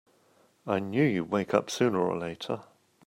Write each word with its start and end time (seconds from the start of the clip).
I 0.65 0.79
knew 0.79 1.03
you'd 1.03 1.29
wake 1.29 1.53
up 1.53 1.69
sooner 1.69 1.99
or 1.99 2.17
later! 2.17 2.63